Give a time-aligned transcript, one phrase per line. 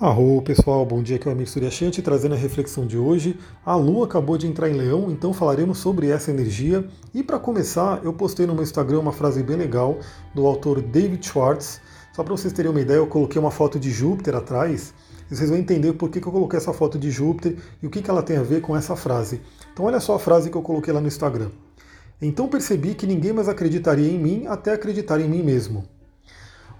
[0.00, 3.38] Arro pessoal, bom dia, aqui é o Amir Suryashanti trazendo a reflexão de hoje.
[3.62, 6.88] A Lua acabou de entrar em Leão, então falaremos sobre essa energia.
[7.12, 9.98] E para começar, eu postei no meu Instagram uma frase bem legal
[10.34, 11.82] do autor David Schwartz.
[12.14, 14.94] Só para vocês terem uma ideia, eu coloquei uma foto de Júpiter atrás.
[15.30, 18.10] E vocês vão entender por que, eu coloquei essa foto de Júpiter e o que
[18.10, 19.42] ela tem a ver com essa frase.
[19.70, 21.50] Então olha só a frase que eu coloquei lá no Instagram.
[22.22, 25.84] Então percebi que ninguém mais acreditaria em mim até acreditar em mim mesmo.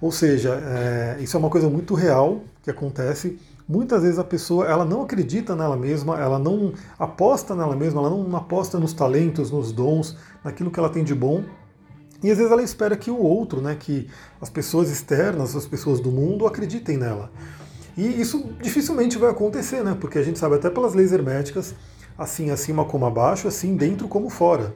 [0.00, 3.38] Ou seja, é, isso é uma coisa muito real que acontece.
[3.68, 8.10] Muitas vezes a pessoa ela não acredita nela mesma, ela não aposta nela mesma, ela
[8.10, 11.44] não aposta nos talentos, nos dons, naquilo que ela tem de bom.
[12.22, 14.08] E às vezes ela espera que o outro, né, que
[14.40, 17.30] as pessoas externas, as pessoas do mundo acreditem nela.
[17.96, 19.96] E isso dificilmente vai acontecer, né?
[19.98, 21.74] Porque a gente sabe até pelas leis herméticas,
[22.16, 24.74] assim acima como abaixo, assim dentro como fora.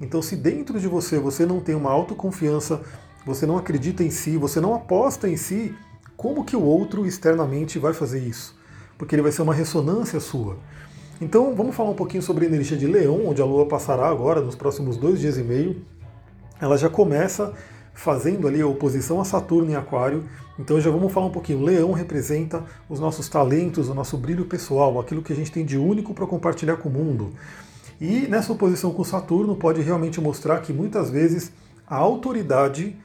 [0.00, 2.80] Então, se dentro de você você não tem uma autoconfiança,
[3.28, 5.74] você não acredita em si, você não aposta em si,
[6.16, 8.58] como que o outro externamente vai fazer isso?
[8.96, 10.56] Porque ele vai ser uma ressonância sua.
[11.20, 14.40] Então vamos falar um pouquinho sobre a energia de Leão, onde a Lua passará agora
[14.40, 15.84] nos próximos dois dias e meio.
[16.60, 17.52] Ela já começa
[17.92, 20.24] fazendo ali a oposição a Saturno em Aquário.
[20.58, 21.62] Então já vamos falar um pouquinho.
[21.62, 25.76] Leão representa os nossos talentos, o nosso brilho pessoal, aquilo que a gente tem de
[25.76, 27.32] único para compartilhar com o mundo.
[28.00, 31.52] E nessa oposição com Saturno pode realmente mostrar que muitas vezes
[31.86, 32.96] a autoridade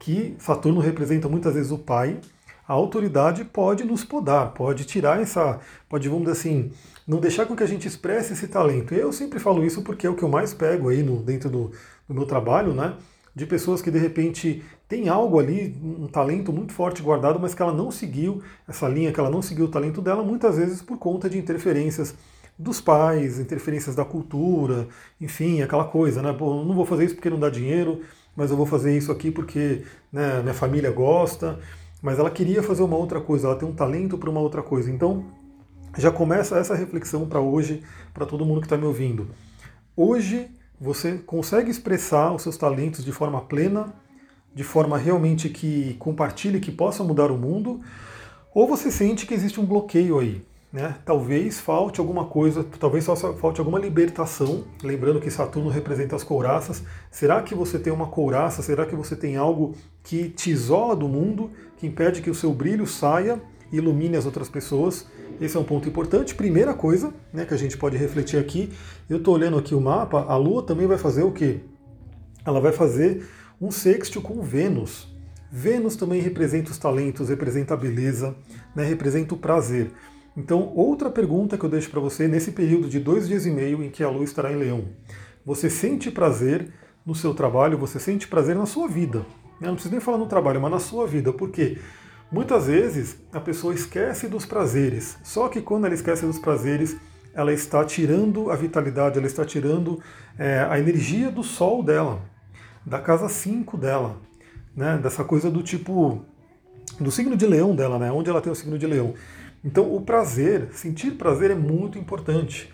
[0.00, 2.18] que Saturno representa muitas vezes o pai,
[2.66, 6.72] a autoridade pode nos podar, pode tirar essa, pode, vamos dizer assim,
[7.06, 8.94] não deixar com que a gente expresse esse talento.
[8.94, 11.70] Eu sempre falo isso porque é o que eu mais pego aí no, dentro do,
[12.08, 12.94] do meu trabalho, né?
[13.34, 17.60] De pessoas que de repente tem algo ali, um talento muito forte guardado, mas que
[17.60, 20.96] ela não seguiu essa linha, que ela não seguiu o talento dela, muitas vezes por
[20.96, 22.14] conta de interferências
[22.58, 24.88] dos pais, interferências da cultura,
[25.20, 26.32] enfim, aquela coisa, né?
[26.32, 28.00] Pô, não vou fazer isso porque não dá dinheiro,
[28.36, 31.58] mas eu vou fazer isso aqui porque né, minha família gosta.
[32.02, 34.90] Mas ela queria fazer uma outra coisa, ela tem um talento para uma outra coisa.
[34.90, 35.26] Então,
[35.98, 37.82] já começa essa reflexão para hoje,
[38.14, 39.28] para todo mundo que está me ouvindo.
[39.96, 40.48] Hoje
[40.80, 43.92] você consegue expressar os seus talentos de forma plena,
[44.54, 47.80] de forma realmente que compartilhe, que possa mudar o mundo,
[48.54, 50.96] ou você sente que existe um bloqueio aí, né?
[51.04, 54.64] Talvez falte alguma coisa, talvez falte alguma libertação.
[54.82, 56.82] Lembrando que Saturno representa as couraças.
[57.10, 58.62] Será que você tem uma couraça?
[58.62, 62.52] Será que você tem algo que te isola do mundo, que impede que o seu
[62.52, 63.40] brilho saia
[63.72, 65.06] e ilumine as outras pessoas?
[65.40, 66.34] Esse é um ponto importante.
[66.34, 68.70] Primeira coisa né, que a gente pode refletir aqui.
[69.08, 70.24] Eu estou olhando aqui o mapa.
[70.28, 71.60] A Lua também vai fazer o quê?
[72.44, 73.26] Ela vai fazer
[73.60, 75.08] um sexto com Vênus.
[75.50, 78.36] Vênus também representa os talentos, representa a beleza,
[78.74, 79.90] né, representa o prazer.
[80.36, 83.82] Então, outra pergunta que eu deixo para você nesse período de dois dias e meio
[83.82, 84.84] em que a Lua estará em Leão.
[85.44, 86.72] Você sente prazer
[87.04, 89.24] no seu trabalho, você sente prazer na sua vida.
[89.60, 91.32] Eu não preciso nem falar no trabalho, mas na sua vida.
[91.32, 91.78] Por quê?
[92.30, 95.18] Muitas vezes a pessoa esquece dos prazeres.
[95.24, 96.96] Só que quando ela esquece dos prazeres,
[97.34, 100.00] ela está tirando a vitalidade, ela está tirando
[100.38, 102.22] é, a energia do sol dela,
[102.86, 104.16] da casa 5 dela,
[104.76, 104.98] né?
[105.02, 106.24] dessa coisa do tipo,
[107.00, 108.10] do signo de leão dela, né?
[108.12, 109.14] onde ela tem o signo de leão.
[109.64, 112.72] Então, o prazer, sentir prazer é muito importante.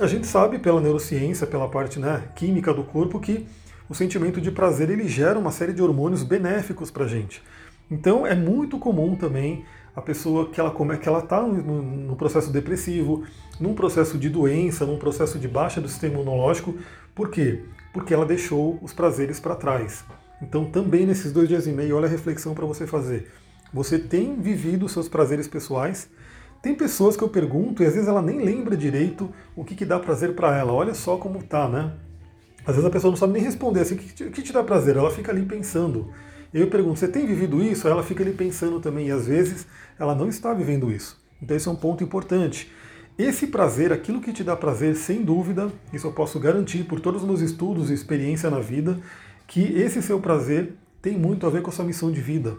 [0.00, 3.46] A gente sabe pela neurociência, pela parte né, química do corpo, que
[3.88, 7.42] o sentimento de prazer ele gera uma série de hormônios benéficos para a gente.
[7.90, 9.64] Então, é muito comum também
[9.96, 13.24] a pessoa que ela que ela está no, no, processo depressivo,
[13.58, 16.74] num processo de doença, num processo de baixa do sistema imunológico.
[17.14, 17.64] Por quê?
[17.92, 20.04] Porque ela deixou os prazeres para trás.
[20.42, 23.28] Então, também nesses dois dias e meio, olha a reflexão para você fazer.
[23.72, 26.08] Você tem vivido os seus prazeres pessoais?
[26.62, 29.84] Tem pessoas que eu pergunto e às vezes ela nem lembra direito o que, que
[29.84, 30.72] dá prazer para ela.
[30.72, 31.92] Olha só como tá, né?
[32.66, 34.96] Às vezes a pessoa não sabe nem responder assim, o que, que te dá prazer?
[34.96, 36.12] Ela fica ali pensando.
[36.52, 37.86] Eu pergunto, você tem vivido isso?
[37.86, 39.66] Ela fica ali pensando também, e às vezes
[39.98, 41.22] ela não está vivendo isso.
[41.42, 42.72] Então esse é um ponto importante.
[43.18, 47.22] Esse prazer, aquilo que te dá prazer, sem dúvida, isso eu posso garantir por todos
[47.22, 48.98] os meus estudos e experiência na vida,
[49.46, 52.56] que esse seu prazer tem muito a ver com a sua missão de vida.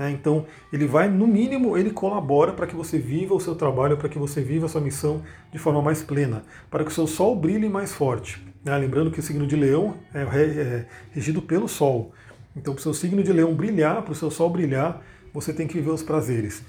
[0.00, 0.10] Né?
[0.12, 4.08] Então, ele vai, no mínimo, ele colabora para que você viva o seu trabalho, para
[4.08, 5.20] que você viva a sua missão
[5.52, 8.42] de forma mais plena, para que o seu sol brilhe mais forte.
[8.64, 8.74] Né?
[8.78, 12.12] Lembrando que o signo de leão é, é regido pelo sol.
[12.56, 15.02] Então, para o seu signo de leão brilhar, para o seu sol brilhar,
[15.34, 16.64] você tem que viver os prazeres.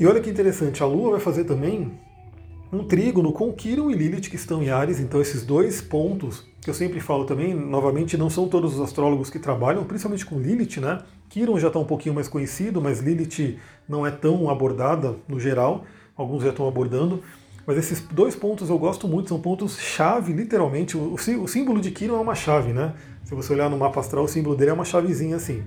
[0.00, 2.00] E olha que interessante, a Lua vai fazer também
[2.72, 6.68] um trígono com Quiron e Lilith que estão em Ares, então esses dois pontos que
[6.68, 10.80] eu sempre falo também, novamente, não são todos os astrólogos que trabalham, principalmente com Lilith,
[10.80, 11.00] né?
[11.30, 15.84] Quiron já está um pouquinho mais conhecido, mas Lilith não é tão abordada no geral,
[16.14, 17.22] alguns já estão abordando.
[17.66, 20.96] Mas esses dois pontos eu gosto muito, são pontos chave, literalmente.
[20.96, 22.94] O, o símbolo de Quiron é uma chave, né?
[23.24, 25.62] Se você olhar no mapa astral, o símbolo dele é uma chavezinha assim.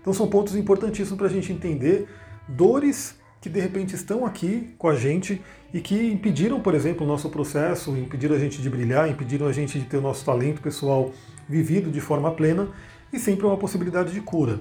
[0.00, 2.08] Então são pontos importantíssimos para a gente entender
[2.46, 5.38] dores que de repente estão aqui com a gente
[5.70, 9.52] e que impediram, por exemplo, o nosso processo, impediram a gente de brilhar, impediram a
[9.52, 11.12] gente de ter o nosso talento pessoal
[11.46, 12.70] vivido de forma plena
[13.12, 14.60] e sempre uma possibilidade de cura.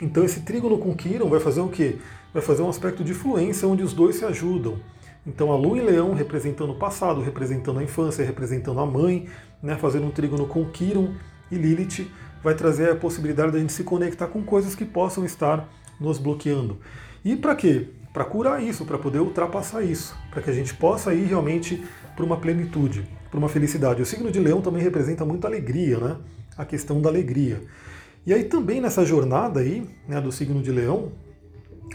[0.00, 1.96] Então esse trígono com Quiron vai fazer o quê?
[2.32, 4.78] Vai fazer um aspecto de fluência onde os dois se ajudam.
[5.26, 9.26] Então a Lua em Leão representando o passado, representando a infância, representando a mãe,
[9.60, 11.14] né, fazendo um trígono com Quiron
[11.50, 12.08] e Lilith,
[12.44, 15.68] vai trazer a possibilidade de a gente se conectar com coisas que possam estar
[15.98, 16.78] nos bloqueando.
[17.24, 17.88] E para quê?
[18.12, 21.82] Para curar isso, para poder ultrapassar isso, para que a gente possa ir realmente
[22.16, 24.02] para uma plenitude, para uma felicidade.
[24.02, 26.16] O signo de Leão também representa muito alegria, né?
[26.56, 27.62] A questão da alegria.
[28.26, 31.12] E aí também nessa jornada aí, né, do signo de Leão,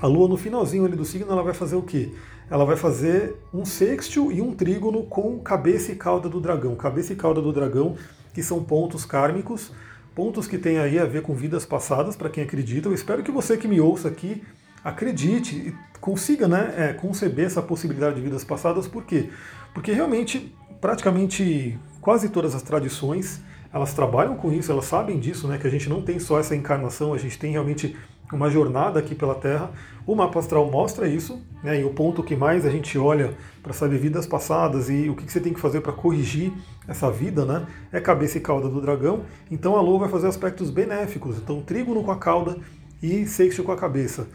[0.01, 2.11] a Lua no finalzinho ali do signo ela vai fazer o quê?
[2.49, 6.75] Ela vai fazer um sextil e um trígono com cabeça e cauda do dragão.
[6.75, 7.95] Cabeça e cauda do dragão,
[8.33, 9.71] que são pontos kármicos,
[10.15, 12.89] pontos que têm aí a ver com vidas passadas, para quem acredita.
[12.89, 14.43] Eu espero que você que me ouça aqui
[14.83, 18.87] acredite e consiga né, é, conceber essa possibilidade de vidas passadas.
[18.87, 19.29] Por quê?
[19.73, 23.41] Porque realmente, praticamente quase todas as tradições,
[23.71, 26.55] elas trabalham com isso, elas sabem disso, né, que a gente não tem só essa
[26.55, 27.95] encarnação, a gente tem realmente
[28.31, 29.71] uma jornada aqui pela Terra.
[30.05, 33.33] O mapa astral mostra isso, né, e o ponto que mais a gente olha
[33.63, 36.51] para saber vidas passadas e o que você tem que fazer para corrigir
[36.87, 39.23] essa vida, né, é cabeça e cauda do dragão.
[39.49, 42.57] Então a Lua vai fazer aspectos benéficos, então trígono com a cauda
[43.01, 44.27] e sexto com a cabeça.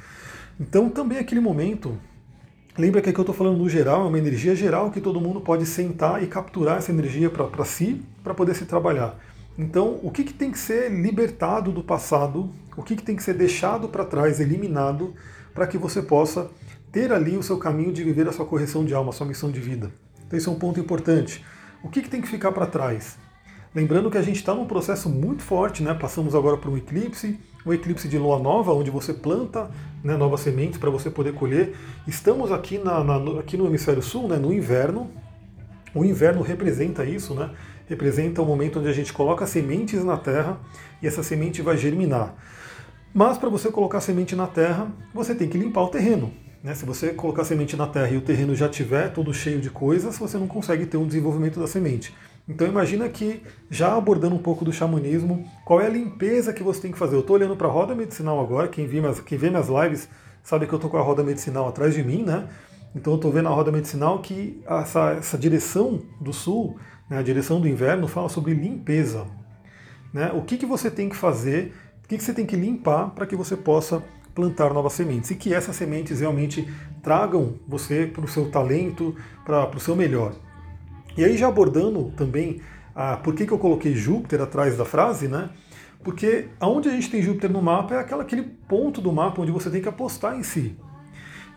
[0.60, 1.96] Então também aquele momento,
[2.76, 5.40] lembra que aqui eu estou falando no geral, é uma energia geral que todo mundo
[5.40, 9.16] pode sentar e capturar essa energia para si, para poder se trabalhar.
[9.56, 13.22] Então, o que, que tem que ser libertado do passado, o que, que tem que
[13.22, 15.14] ser deixado para trás, eliminado,
[15.52, 16.48] para que você possa
[16.92, 19.50] ter ali o seu caminho de viver a sua correção de alma, a sua missão
[19.50, 19.92] de vida.
[20.26, 21.44] Então, esse é um ponto importante.
[21.82, 23.18] O que, que tem que ficar para trás?
[23.74, 25.92] Lembrando que a gente está num processo muito forte, né?
[25.92, 29.70] Passamos agora por um eclipse, um eclipse de lua nova, onde você planta
[30.02, 31.74] né, novas sementes para você poder colher.
[32.06, 35.10] Estamos aqui, na, na, aqui no hemisfério sul, né, no inverno.
[35.94, 37.50] O inverno representa isso, né?
[37.86, 40.58] Representa o momento onde a gente coloca sementes na terra
[41.02, 42.34] e essa semente vai germinar.
[43.12, 46.32] Mas para você colocar semente na terra, você tem que limpar o terreno.
[46.62, 46.74] Né?
[46.74, 50.18] Se você colocar semente na terra e o terreno já estiver todo cheio de coisas,
[50.18, 52.14] você não consegue ter um desenvolvimento da semente.
[52.48, 56.80] Então imagina que, já abordando um pouco do xamanismo, qual é a limpeza que você
[56.80, 57.14] tem que fazer?
[57.14, 60.08] Eu estou olhando para a roda medicinal agora, quem vê, minhas, quem vê minhas lives
[60.42, 62.48] sabe que eu estou com a roda medicinal atrás de mim, né?
[62.96, 66.78] Então eu estou vendo a roda medicinal que essa, essa direção do sul,
[67.10, 69.26] né, a direção do inverno, fala sobre limpeza.
[70.12, 70.32] Né?
[70.32, 73.26] O que, que você tem que fazer, o que, que você tem que limpar para
[73.26, 74.02] que você possa
[74.34, 76.66] plantar novas sementes e que essas sementes realmente
[77.02, 79.14] tragam você para o seu talento,
[79.44, 80.32] para o seu melhor.
[81.18, 82.60] E aí já abordando também
[82.94, 85.50] a, por que, que eu coloquei Júpiter atrás da frase, né?
[86.04, 89.50] Porque aonde a gente tem Júpiter no mapa é aquela, aquele ponto do mapa onde
[89.50, 90.78] você tem que apostar em si.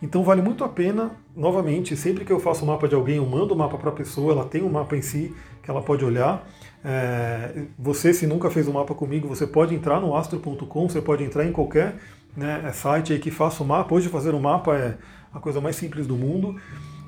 [0.02, 3.24] Então vale muito a pena, novamente, sempre que eu faço o mapa de alguém, eu
[3.24, 5.32] mando o mapa para a pessoa, ela tem um mapa em si
[5.62, 6.44] que ela pode olhar.
[6.84, 11.22] É, você, se nunca fez um mapa comigo, você pode entrar no astro.com, você pode
[11.22, 11.94] entrar em qualquer
[12.36, 13.94] né, site aí que faça o mapa.
[13.94, 14.98] Hoje fazer um mapa é
[15.32, 16.56] a coisa mais simples do mundo.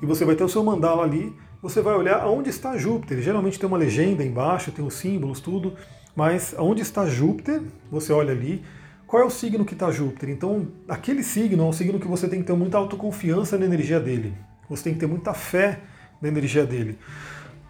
[0.01, 3.19] E você vai ter o seu mandala ali você vai olhar aonde está Júpiter.
[3.21, 5.73] Geralmente tem uma legenda embaixo, tem os símbolos, tudo,
[6.15, 7.59] mas aonde está Júpiter,
[7.89, 8.63] você olha ali,
[9.07, 10.29] qual é o signo que está Júpiter?
[10.29, 13.99] Então, aquele signo é um signo que você tem que ter muita autoconfiança na energia
[13.99, 14.35] dele.
[14.69, 15.79] Você tem que ter muita fé
[16.21, 16.99] na energia dele.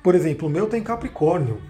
[0.04, 1.62] Por exemplo, o meu tem Capricórnio.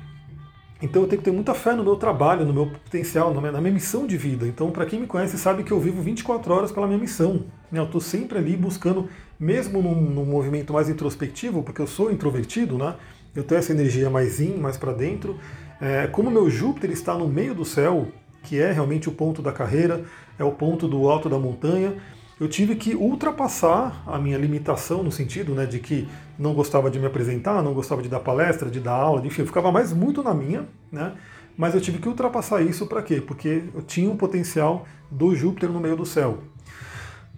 [0.82, 3.52] Então eu tenho que ter muita fé no meu trabalho, no meu potencial, na minha,
[3.54, 4.46] na minha missão de vida.
[4.46, 7.46] Então, para quem me conhece, sabe que eu vivo 24 horas pela minha missão.
[7.72, 7.80] Né?
[7.80, 12.78] Eu estou sempre ali buscando, mesmo num, num, movimento mais introspectivo, porque eu sou introvertido,
[12.78, 12.96] né?
[13.34, 15.40] eu tenho essa energia mais in, mais para dentro.
[15.80, 18.08] É, como meu Júpiter está no meio do céu,
[18.44, 20.04] que é realmente o ponto da carreira,
[20.38, 21.96] é o ponto do alto da montanha,
[22.40, 27.00] eu tive que ultrapassar a minha limitação no sentido né, de que não gostava de
[27.00, 30.22] me apresentar, não gostava de dar palestra, de dar aula, enfim, eu ficava mais muito
[30.22, 31.14] na minha, né?
[31.58, 33.22] Mas eu tive que ultrapassar isso para quê?
[33.22, 36.40] Porque eu tinha um potencial do Júpiter no meio do céu.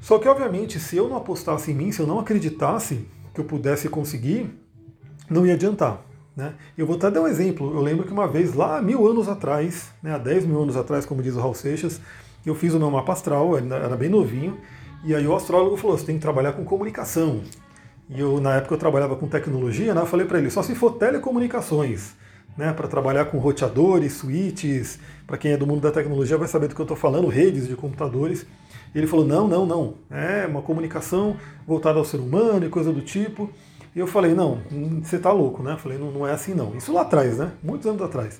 [0.01, 3.45] Só que, obviamente, se eu não apostasse em mim, se eu não acreditasse que eu
[3.45, 4.49] pudesse conseguir,
[5.29, 6.01] não ia adiantar.
[6.35, 6.53] Né?
[6.75, 7.71] Eu vou até dar um exemplo.
[7.75, 11.05] Eu lembro que uma vez, lá mil anos atrás, né, há 10 mil anos atrás,
[11.05, 12.01] como diz o Raul Seixas,
[12.45, 14.57] eu fiz o meu mapa astral, era bem novinho,
[15.03, 17.41] e aí o astrólogo falou: você tem que trabalhar com comunicação.
[18.09, 20.01] E eu, na época, eu trabalhava com tecnologia, né?
[20.01, 22.13] Eu falei para ele: só se for telecomunicações,
[22.57, 22.73] né?
[22.73, 24.99] Para trabalhar com roteadores, switches.
[25.25, 27.67] Para quem é do mundo da tecnologia vai saber do que eu estou falando, redes
[27.67, 28.45] de computadores.
[28.93, 29.95] E ele falou: não, não, não.
[30.09, 33.49] É uma comunicação voltada ao ser humano e coisa do tipo.
[33.95, 34.61] E eu falei: não,
[35.03, 35.73] você está louco, né?
[35.73, 36.75] Eu falei: não, não é assim não.
[36.75, 37.51] Isso lá atrás, né?
[37.61, 38.39] Muitos anos atrás.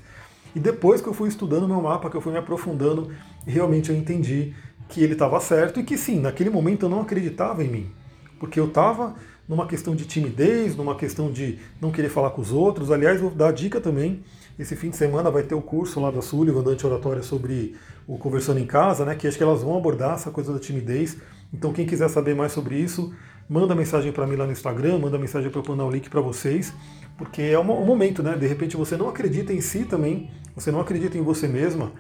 [0.56, 3.12] E depois que eu fui estudando meu mapa, que eu fui me aprofundando,
[3.46, 4.56] realmente eu entendi
[4.88, 7.92] que ele estava certo e que sim, naquele momento eu não acreditava em mim,
[8.40, 9.16] porque eu estava
[9.48, 12.92] numa questão de timidez, numa questão de não querer falar com os outros.
[12.92, 14.22] Aliás, vou dar a dica também.
[14.60, 17.76] Esse fim de semana vai ter o curso lá da Sullivan, da Anti-Oratória, sobre
[18.06, 19.16] o Conversando em Casa, né?
[19.16, 21.18] Que acho que elas vão abordar essa coisa da timidez.
[21.54, 23.14] Então, quem quiser saber mais sobre isso,
[23.48, 26.20] manda mensagem para mim lá no Instagram, manda mensagem para eu mandar o link para
[26.20, 26.74] vocês,
[27.18, 28.36] porque é um momento, né?
[28.36, 31.94] De repente você não acredita em si também, você não acredita em você mesma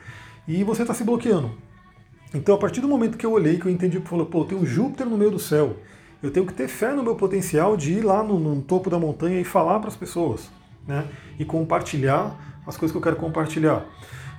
[0.48, 1.51] e você está se bloqueando.
[2.34, 4.65] Então, a partir do momento que eu olhei, que eu entendi, falou, pô, tem um
[4.65, 5.77] Júpiter no meio do céu,
[6.22, 9.00] eu tenho que ter fé no meu potencial de ir lá no, no topo da
[9.00, 10.50] montanha e falar para as pessoas,
[10.88, 11.05] né?
[11.39, 13.86] E compartilhar as coisas que eu quero compartilhar.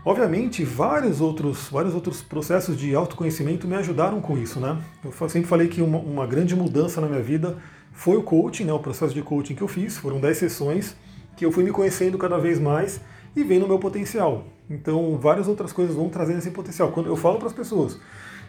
[0.04, 4.76] Obviamente, vários outros, vários outros processos de autoconhecimento me ajudaram com isso, né?
[5.04, 7.57] Eu sempre falei que uma, uma grande mudança na minha vida
[7.92, 8.73] foi o coaching, né?
[8.73, 9.97] O processo de coaching que eu fiz.
[9.97, 10.97] Foram 10 sessões
[11.37, 13.00] que eu fui me conhecendo cada vez mais
[13.35, 14.45] e vendo o meu potencial.
[14.70, 16.92] Então, várias outras coisas vão trazendo esse potencial.
[16.92, 17.98] Quando eu falo para as pessoas,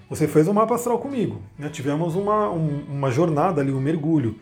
[0.10, 1.70] você fez um mapa astral comigo, né?
[1.70, 4.36] tivemos uma, um, uma jornada ali, um mergulho.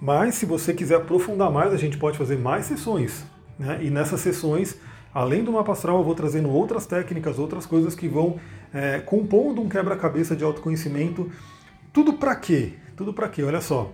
[0.00, 3.24] Mas se você quiser aprofundar mais, a gente pode fazer mais sessões.
[3.58, 3.80] Né?
[3.82, 4.76] E nessas sessões,
[5.12, 8.40] além do mapa astral, eu vou trazendo outras técnicas, outras coisas que vão
[8.72, 11.30] é, compondo um quebra-cabeça de autoconhecimento.
[11.92, 12.72] Tudo para quê?
[12.96, 13.42] Tudo para quê?
[13.42, 13.92] Olha só.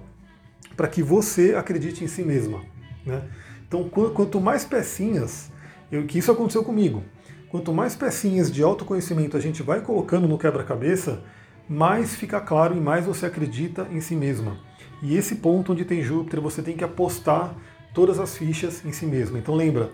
[0.76, 2.60] Para que você acredite em si mesma.
[3.04, 3.22] Né?
[3.66, 5.50] Então, quanto mais pecinhas,
[5.90, 7.02] eu, que isso aconteceu comigo.
[7.56, 11.22] Quanto mais pecinhas de autoconhecimento a gente vai colocando no quebra-cabeça,
[11.66, 14.58] mais fica claro e mais você acredita em si mesma.
[15.02, 17.54] E esse ponto onde tem Júpiter, você tem que apostar
[17.94, 19.38] todas as fichas em si mesma.
[19.38, 19.90] Então lembra,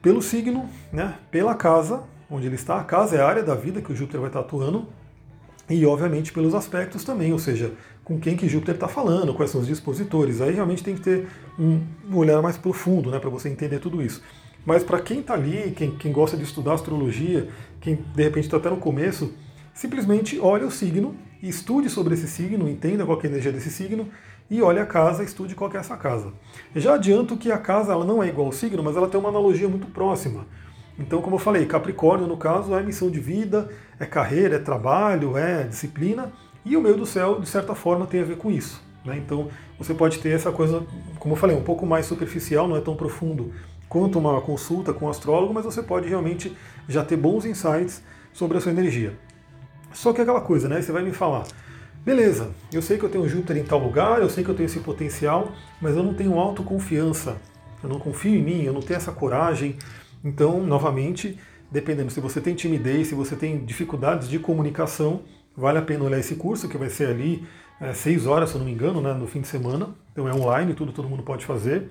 [0.00, 3.82] pelo signo, né, pela casa onde ele está, a casa é a área da vida
[3.82, 4.88] que o Júpiter vai estar atuando,
[5.68, 9.60] e obviamente pelos aspectos também, ou seja, com quem que Júpiter está falando, quais são
[9.60, 10.40] os dispositores.
[10.40, 11.28] Aí realmente tem que ter
[11.58, 14.22] um, olhar mais profundo né, para você entender tudo isso.
[14.64, 17.48] Mas para quem está ali, quem, quem gosta de estudar astrologia,
[17.80, 19.34] quem de repente está até no começo,
[19.74, 24.08] simplesmente olhe o signo, estude sobre esse signo, entenda qual é a energia desse signo
[24.50, 26.32] e olhe a casa, estude qual é essa casa.
[26.74, 29.28] Já adianto que a casa ela não é igual ao signo, mas ela tem uma
[29.28, 30.46] analogia muito próxima.
[30.98, 33.68] Então, como eu falei, Capricórnio, no caso, é missão de vida,
[33.98, 36.32] é carreira, é trabalho, é disciplina,
[36.64, 38.80] e o meio do céu, de certa forma, tem a ver com isso.
[39.04, 39.18] Né?
[39.18, 40.86] Então, você pode ter essa coisa,
[41.18, 43.52] como eu falei, um pouco mais superficial, não é tão profundo
[43.88, 46.56] quanto uma consulta com um astrólogo, mas você pode realmente
[46.88, 49.16] já ter bons insights sobre a sua energia.
[49.92, 50.82] Só que é aquela coisa, né?
[50.82, 51.44] Você vai me falar,
[52.04, 54.66] beleza, eu sei que eu tenho Júpiter em tal lugar, eu sei que eu tenho
[54.66, 57.36] esse potencial, mas eu não tenho autoconfiança,
[57.82, 59.76] eu não confio em mim, eu não tenho essa coragem.
[60.24, 61.38] Então, novamente,
[61.70, 65.22] dependendo se você tem timidez, se você tem dificuldades de comunicação,
[65.56, 67.46] vale a pena olhar esse curso que vai ser ali
[67.80, 69.88] é, seis horas, se eu não me engano, né, no fim de semana.
[70.12, 71.90] Então é online, tudo todo mundo pode fazer.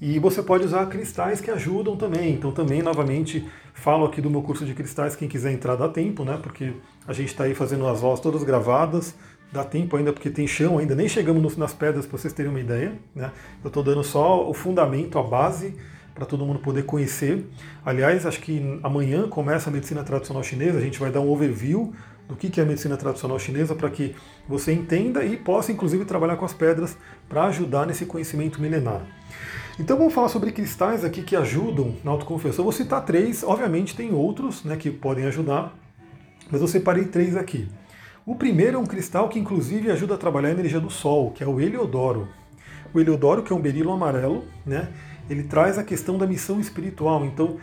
[0.00, 2.34] E você pode usar cristais que ajudam também.
[2.34, 6.24] Então também, novamente, falo aqui do meu curso de cristais, quem quiser entrar dá tempo,
[6.24, 6.38] né?
[6.42, 6.72] Porque
[7.06, 9.14] a gente está aí fazendo as vozes todas gravadas,
[9.52, 12.60] dá tempo ainda porque tem chão ainda, nem chegamos nas pedras para vocês terem uma
[12.60, 12.94] ideia.
[13.14, 13.30] Né?
[13.62, 15.76] Eu estou dando só o fundamento, a base,
[16.14, 17.46] para todo mundo poder conhecer.
[17.84, 21.92] Aliás, acho que amanhã começa a medicina tradicional chinesa, a gente vai dar um overview
[22.32, 24.16] do que é a medicina tradicional chinesa para que
[24.48, 26.96] você entenda e possa inclusive trabalhar com as pedras
[27.28, 29.02] para ajudar nesse conhecimento milenar.
[29.78, 32.60] Então vamos falar sobre cristais aqui que ajudam na autoconfiança.
[32.60, 35.76] Eu vou citar três, obviamente tem outros né, que podem ajudar,
[36.50, 37.68] mas eu separei três aqui.
[38.24, 41.42] O primeiro é um cristal que inclusive ajuda a trabalhar a energia do Sol, que
[41.42, 42.28] é o Heliodoro.
[42.94, 44.88] O Heliodoro, que é um berilo amarelo, né,
[45.28, 47.24] ele traz a questão da missão espiritual.
[47.24, 47.56] Então,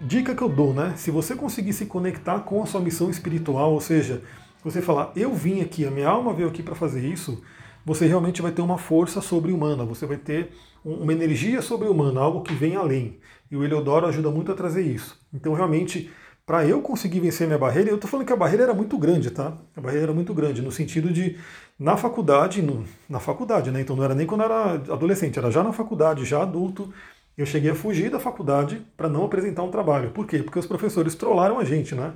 [0.00, 0.94] dica que eu dou, né?
[0.96, 4.22] Se você conseguir se conectar com a sua missão espiritual, ou seja,
[4.62, 7.42] você falar, eu vim aqui, a minha alma veio aqui para fazer isso,
[7.84, 10.50] você realmente vai ter uma força sobre-humana, você vai ter
[10.84, 13.18] uma energia sobre-humana, algo que vem além.
[13.50, 15.20] E o Eleodoro ajuda muito a trazer isso.
[15.32, 16.10] Então, realmente,
[16.44, 19.30] para eu conseguir vencer minha barreira, eu estou falando que a barreira era muito grande,
[19.30, 19.56] tá?
[19.76, 21.36] A barreira era muito grande, no sentido de,
[21.78, 23.80] na faculdade, no, na faculdade, né?
[23.80, 26.92] Então não era nem quando era adolescente, era já na faculdade, já adulto,
[27.36, 30.10] eu cheguei a fugir da faculdade para não apresentar um trabalho.
[30.10, 30.38] Por quê?
[30.38, 32.12] Porque os professores trollaram a gente, né?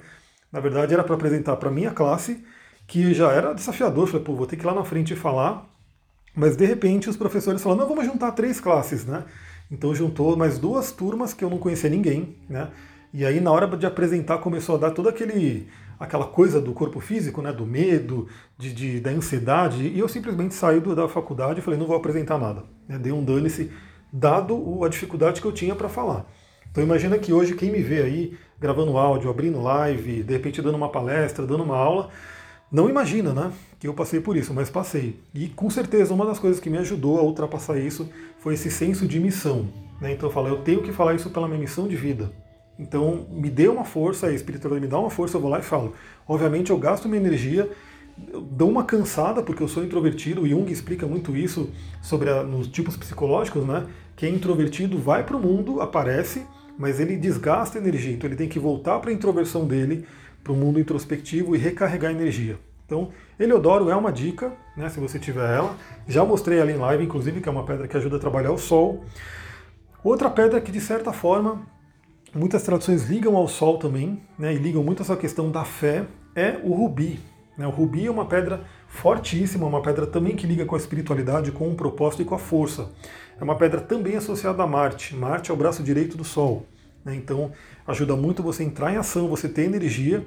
[0.53, 2.45] Na verdade, era para apresentar para minha classe,
[2.87, 4.05] que já era desafiador.
[4.05, 5.71] Eu falei, pô, vou ter que ir lá na frente e falar
[6.35, 9.25] mas de repente os professores falaram, não, vamos juntar três classes, né?
[9.71, 12.69] Então juntou mais duas turmas que eu não conhecia ninguém, né?
[13.13, 16.99] E aí na hora de apresentar começou a dar toda aquele aquela coisa do corpo
[17.01, 17.53] físico, né?
[17.53, 19.89] Do medo, de, de da ansiedade.
[19.89, 22.65] E eu simplesmente saí do, da faculdade e falei, não vou apresentar nada.
[22.89, 22.99] Né?
[22.99, 23.71] Dei um dane-se,
[24.13, 26.27] dado a dificuldade que eu tinha para falar.
[26.71, 30.77] Então imagina que hoje quem me vê aí gravando áudio, abrindo live, de repente dando
[30.77, 32.11] uma palestra, dando uma aula,
[32.71, 33.51] não imagina, né?
[33.79, 35.21] Que eu passei por isso, mas passei.
[35.35, 39.07] E com certeza uma das coisas que me ajudou a ultrapassar isso foi esse senso
[39.09, 39.69] de missão.
[40.01, 40.13] Né?
[40.13, 42.31] Então eu falo, eu tenho que falar isso pela minha missão de vida.
[42.79, 45.63] Então, me dê uma força, a espiritualidade me dá uma força, eu vou lá e
[45.63, 45.93] falo.
[46.27, 47.71] Obviamente, eu gasto minha energia,
[48.51, 51.71] dou uma cansada, porque eu sou introvertido, o Jung explica muito isso
[52.03, 53.87] sobre a, nos tipos psicológicos, né?
[54.17, 56.47] Quem é introvertido vai para o mundo, aparece,
[56.79, 60.07] mas ele desgasta energia, então ele tem que voltar para a introversão dele,
[60.43, 62.59] para o mundo introspectivo e recarregar energia.
[62.87, 65.77] Então, Heliodoro é uma dica, né, se você tiver ela.
[66.09, 68.59] Já mostrei ela em live, inclusive, que é uma pedra que ajuda a trabalhar o
[68.59, 69.05] Sol.
[70.03, 71.63] Outra pedra que, de certa forma,
[72.35, 76.59] muitas traduções ligam ao Sol também, né, e ligam muito essa questão da fé, é
[76.65, 77.21] o rubi.
[77.61, 77.67] Né?
[77.67, 81.71] O rubi é uma pedra fortíssima, uma pedra também que liga com a espiritualidade, com
[81.71, 82.89] o propósito e com a força.
[83.39, 85.15] É uma pedra também associada a Marte.
[85.15, 86.65] Marte é o braço direito do Sol.
[87.05, 87.15] Né?
[87.15, 87.53] Então
[87.87, 90.25] ajuda muito você entrar em ação, você ter energia.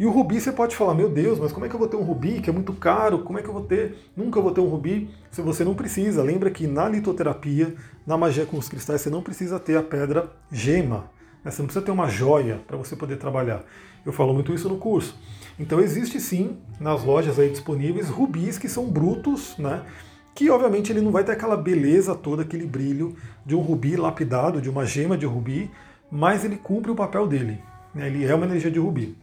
[0.00, 1.96] E o rubi você pode falar, meu Deus, mas como é que eu vou ter
[1.96, 3.20] um rubi que é muito caro?
[3.20, 3.96] Como é que eu vou ter?
[4.16, 6.24] Nunca vou ter um rubi se você não precisa.
[6.24, 7.72] Lembra que na litoterapia,
[8.04, 11.08] na magia com os cristais, você não precisa ter a pedra gema.
[11.44, 11.52] Né?
[11.52, 13.62] Você não precisa ter uma joia para você poder trabalhar.
[14.04, 15.16] Eu falo muito isso no curso.
[15.58, 19.82] Então existe sim nas lojas aí disponíveis rubis que são brutos, né?
[20.34, 23.14] que obviamente ele não vai ter aquela beleza toda, aquele brilho
[23.46, 25.70] de um rubi lapidado, de uma gema de rubi,
[26.10, 27.60] mas ele cumpre o papel dele.
[27.94, 28.08] Né?
[28.08, 29.16] Ele é uma energia de rubi.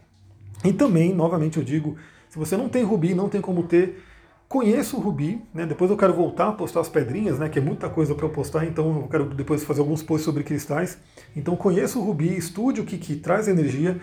[0.64, 1.96] E também, novamente eu digo,
[2.30, 4.02] se você não tem rubi, não tem como ter,
[4.48, 5.42] conheça o rubi.
[5.52, 5.66] Né?
[5.66, 7.50] Depois eu quero voltar a postar as pedrinhas, né?
[7.50, 10.42] que é muita coisa para eu postar, então eu quero depois fazer alguns posts sobre
[10.42, 10.96] cristais.
[11.36, 14.00] Então conheça o rubi, estude o que, que traz energia,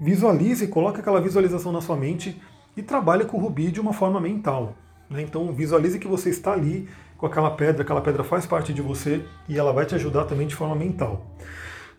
[0.00, 2.40] visualize, coloque aquela visualização na sua mente
[2.76, 4.74] e trabalhe com o rubi de uma forma mental.
[5.08, 5.22] Né?
[5.22, 6.88] Então visualize que você está ali
[7.18, 10.46] com aquela pedra, aquela pedra faz parte de você e ela vai te ajudar também
[10.46, 11.26] de forma mental.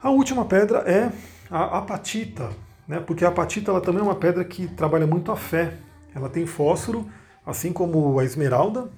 [0.01, 1.11] A última pedra é
[1.49, 2.49] a apatita,
[2.87, 2.99] né?
[2.99, 5.75] porque a apatita ela também é uma pedra que trabalha muito a fé.
[6.15, 7.07] Ela tem fósforo,
[7.45, 8.89] assim como a esmeralda,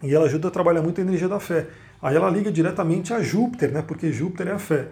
[0.00, 1.66] e ela ajuda a trabalhar muito a energia da fé.
[2.00, 3.82] Aí ela liga diretamente a Júpiter, né?
[3.82, 4.88] porque Júpiter é a fé.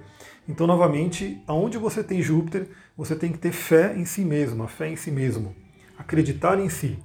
[0.48, 4.68] Então, novamente, aonde você tem Júpiter, você tem que ter fé em si mesmo, a
[4.68, 5.54] fé em si mesmo,
[5.98, 6.98] acreditar em si.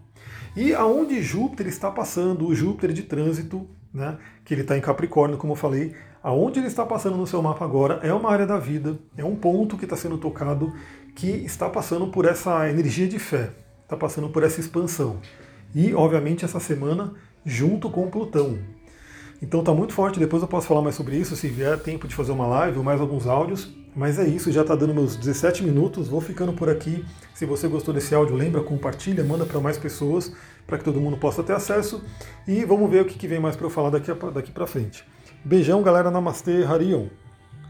[0.55, 5.37] E aonde Júpiter está passando, o Júpiter de trânsito, né, que ele está em Capricórnio,
[5.37, 8.59] como eu falei, aonde ele está passando no seu mapa agora é uma área da
[8.59, 10.73] vida, é um ponto que está sendo tocado
[11.15, 13.51] que está passando por essa energia de fé,
[13.83, 15.19] está passando por essa expansão.
[15.73, 17.13] E, obviamente, essa semana
[17.45, 18.59] junto com Plutão.
[19.41, 22.13] Então está muito forte, depois eu posso falar mais sobre isso, se vier tempo de
[22.13, 23.73] fazer uma live ou mais alguns áudios.
[23.95, 27.03] Mas é isso, já está dando meus 17 minutos, vou ficando por aqui.
[27.33, 30.31] Se você gostou desse áudio, lembra, compartilha, manda para mais pessoas,
[30.65, 32.01] para que todo mundo possa ter acesso.
[32.47, 35.03] E vamos ver o que, vem mais para eu falar daqui, daqui para frente.
[35.43, 36.09] Beijão, galera.
[36.09, 37.07] Namastê, Harion.